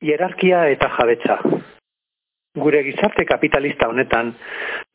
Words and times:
Hierarkia 0.00 0.62
eta 0.72 0.88
jabetza. 0.96 1.34
Gure 2.56 2.80
gizarte 2.86 3.26
kapitalista 3.28 3.88
honetan, 3.88 4.32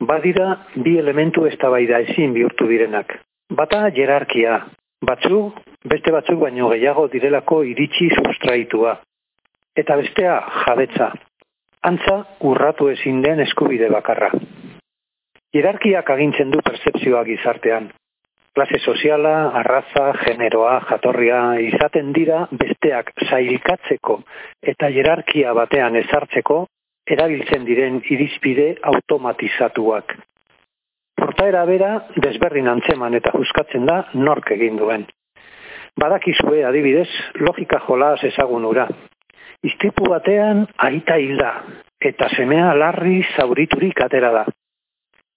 badira 0.01 0.47
bi 0.75 0.95
elementu 0.97 1.45
eztabaida 1.45 1.99
ezin 2.07 2.33
bihurtu 2.33 2.65
direnak. 2.67 3.13
Bata 3.53 3.83
jerarkia, 3.93 4.57
batzu, 5.05 5.39
beste 5.85 6.11
batzuk 6.15 6.41
baino 6.41 6.71
gehiago 6.73 7.05
direlako 7.13 7.61
iritsi 7.69 8.09
sustraitua. 8.15 8.95
Eta 9.77 9.99
bestea 10.01 10.39
jabetza, 10.65 11.11
antza 11.85 12.17
urratu 12.41 12.89
ezin 12.89 13.21
den 13.21 13.45
eskubide 13.45 13.91
bakarra. 13.93 14.31
Jerarkiak 15.53 16.09
agintzen 16.09 16.49
du 16.51 16.65
percepzioa 16.65 17.21
gizartean, 17.29 17.91
klase 18.55 18.79
soziala, 18.79 19.51
arraza, 19.59 20.13
generoa, 20.23 20.79
jatorria, 20.89 21.39
izaten 21.59 22.13
dira 22.15 22.45
besteak 22.51 23.11
zailkatzeko 23.27 24.21
eta 24.73 24.89
jerarkia 24.95 25.51
batean 25.57 25.99
ezartzeko 25.99 26.61
erabiltzen 27.15 27.67
diren 27.67 27.99
irizpide 28.09 28.69
automatizatuak. 28.93 30.15
Portaera 31.19 31.65
bera 31.67 31.91
desberrin 32.23 32.71
antzeman 32.71 33.19
eta 33.19 33.35
juskatzen 33.35 33.85
da 33.91 34.01
nork 34.15 34.51
egin 34.55 34.79
duen. 34.79 35.05
Badakizue 35.99 36.63
adibidez 36.67 37.09
logika 37.39 37.79
jolas 37.87 38.23
ezagunura. 38.23 38.87
Iztipu 39.63 40.07
batean 40.11 40.65
aita 40.89 41.19
hilda 41.19 41.51
eta 41.99 42.29
semea 42.35 42.73
larri 42.75 43.21
zauriturik 43.35 44.01
atera 44.07 44.31
da 44.31 44.45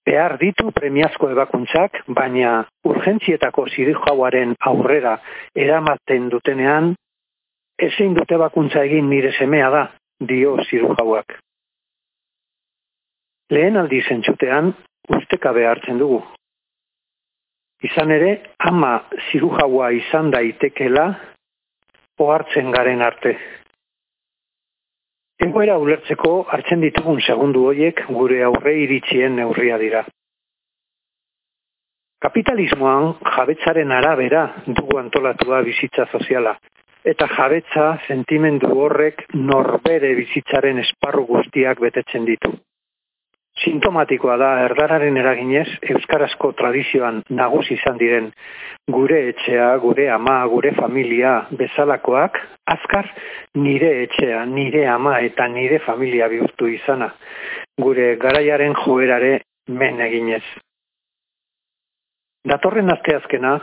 behar 0.09 0.37
ditu 0.41 0.71
premiazko 0.73 1.29
ebakuntzak, 1.33 2.01
baina 2.17 2.63
urgentzietako 2.89 3.67
zirijauaren 3.69 4.55
aurrera 4.71 5.17
eramaten 5.65 6.29
dutenean, 6.33 6.95
ezin 7.89 8.15
dute 8.17 8.39
bakuntza 8.41 8.83
egin 8.89 9.09
nire 9.11 9.31
semea 9.37 9.69
da, 9.75 9.83
dio 10.31 10.57
zirujauak. 10.65 11.37
Lehen 13.53 13.77
aldi 13.81 14.01
zentzutean, 14.01 14.73
usteka 15.17 15.53
behartzen 15.53 16.01
dugu. 16.01 16.19
Izan 17.85 18.11
ere, 18.11 18.33
ama 18.59 18.97
zirujaua 19.29 19.93
izan 19.95 20.33
daitekela, 20.33 21.05
ohartzen 22.19 22.73
garen 22.75 23.01
arte. 23.01 23.37
Egoera 25.39 25.77
ulertzeko 25.79 26.31
hartzen 26.51 26.81
ditugun 26.83 27.21
segundu 27.23 27.61
hoiek 27.69 28.01
gure 28.11 28.41
aurre 28.43 28.73
iritzien 28.83 29.37
neurria 29.39 29.77
dira. 29.79 30.01
Kapitalismoan 32.19 33.13
jabetzaren 33.35 33.93
arabera 33.95 34.41
dugu 34.67 34.99
antolatua 34.99 35.61
bizitza 35.63 36.09
soziala, 36.11 36.57
eta 37.07 37.29
jabetza 37.31 37.85
sentimendu 38.07 38.73
horrek 38.83 39.23
norbere 39.33 40.11
bizitzaren 40.17 40.81
esparru 40.83 41.23
guztiak 41.29 41.79
betetzen 41.79 42.27
ditu. 42.27 42.51
Sintomatikoa 43.59 44.37
da 44.39 44.49
erdararen 44.63 45.17
eraginez 45.19 45.67
euskarazko 45.93 46.53
tradizioan 46.59 47.23
nagusi 47.29 47.73
izan 47.75 47.97
diren 47.99 48.29
gure 48.87 49.19
etxea, 49.33 49.73
gure 49.83 50.07
ama, 50.09 50.37
gure 50.47 50.71
familia 50.77 51.33
bezalakoak 51.51 52.39
azkar 52.71 53.09
nire 53.55 53.89
etxea, 54.03 54.45
nire 54.45 54.85
ama 54.87 55.19
eta 55.19 55.47
nire 55.51 55.79
familia 55.85 56.29
bihurtu 56.31 56.69
izana 56.71 57.11
gure 57.79 58.15
garaiaren 58.15 58.73
joerare 58.83 59.33
men 59.67 60.01
eginez. 60.01 60.43
Datorren 62.49 62.91
asteazkena, 62.93 63.57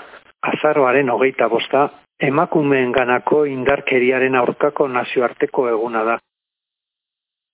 azaroaren 0.53 1.11
hogeita 1.11 1.49
bosta, 1.49 1.87
emakumeen 2.21 2.93
ganako 2.93 3.45
indarkeriaren 3.51 4.37
aurkako 4.41 4.89
nazioarteko 4.89 5.69
eguna 5.73 6.05
da. 6.05 6.19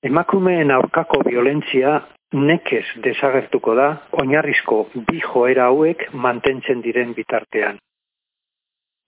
Emakumeen 0.02 0.70
aurkako 0.74 1.22
violentzia 1.28 2.00
nekez 2.32 2.84
desagertuko 3.04 3.74
da 3.76 3.88
oinarrizko 4.22 4.86
bi 5.08 5.20
joera 5.20 5.68
hauek 5.70 6.08
mantentzen 6.12 6.82
diren 6.82 7.14
bitartean. 7.14 7.78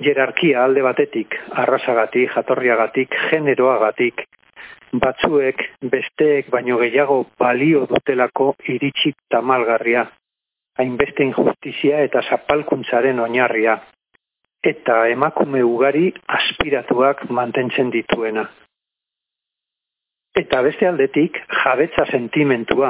Jerarkia 0.05 0.65
alde 0.65 0.83
batetik, 0.83 1.37
arrasagatik, 1.63 2.33
jatorriagatik, 2.35 3.15
generoagatik, 3.31 4.25
batzuek 5.01 5.63
besteek 5.91 6.51
baino 6.51 6.79
gehiago 6.79 7.25
balio 7.39 7.87
dutelako 7.91 8.55
iritsi 8.69 9.15
tamalgarria, 9.31 10.07
hainbeste 10.79 11.23
injustizia 11.23 12.03
eta 12.07 12.23
zapalkuntzaren 12.29 13.21
oinarria, 13.21 13.79
eta 14.65 15.07
emakume 15.13 15.63
ugari 15.63 16.13
aspiratuak 16.39 17.29
mantentzen 17.31 17.91
dituena. 17.95 18.49
Eta 20.35 20.63
beste 20.67 20.87
aldetik, 20.89 21.37
jabetza 21.63 22.05
sentimentua, 22.11 22.89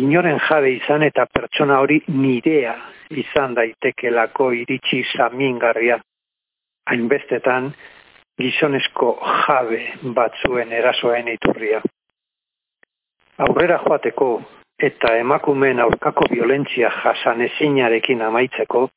inoren 0.00 0.38
jabe 0.40 0.70
izan 0.78 1.02
eta 1.04 1.26
pertsona 1.28 1.80
hori 1.84 1.98
nirea 2.08 2.72
izan 3.12 3.52
daitekelako 3.58 4.52
iritsi 4.56 5.02
zamingarria. 5.12 5.98
Hainbestetan, 6.88 7.68
gizonezko 8.40 9.12
jabe 9.44 9.82
batzuen 10.16 10.72
erasoen 10.72 11.28
iturria. 11.34 11.82
Aurrera 13.46 13.78
joateko 13.84 14.30
eta 14.82 15.12
emakumeen 15.20 15.80
aurkako 15.84 16.26
violentzia 16.32 16.88
jasan 17.02 17.44
ezinarekin 17.48 18.22
amaitzeko, 18.22 18.88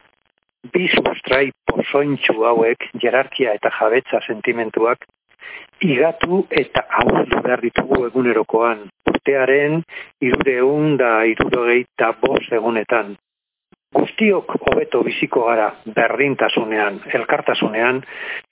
bi 0.74 0.88
sustrai 0.90 1.52
pozointxu 1.68 2.40
hauek, 2.48 2.88
jerarkia 3.04 3.54
eta 3.60 3.70
jabetza 3.80 4.24
sentimentuak, 4.26 5.06
igatu 5.82 6.46
eta 6.50 6.86
ahuldu 7.02 7.42
behar 7.44 7.62
ditugu 7.62 8.06
egunerokoan. 8.08 8.88
Urtearen 9.12 9.82
irureun 10.22 10.98
da 10.98 11.12
irurogeita 11.30 12.14
bost 12.22 12.52
egunetan. 12.54 13.16
Guztiok 13.96 14.58
hobeto 14.60 15.02
biziko 15.04 15.46
gara 15.48 15.70
berdintasunean, 15.96 17.00
elkartasunean 17.14 18.02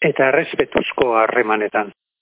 eta 0.01 0.29
errespetuzko 0.31 1.13
harremanetan. 1.19 1.91